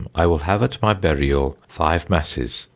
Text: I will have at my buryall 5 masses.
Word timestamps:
I 0.15 0.25
will 0.25 0.39
have 0.39 0.63
at 0.63 0.81
my 0.81 0.95
buryall 0.95 1.57
5 1.67 2.09
masses. 2.09 2.65